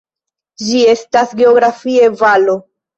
Ĝi 0.69 0.81
estas 0.95 1.37
geografie 1.45 2.13
valo. 2.27 2.63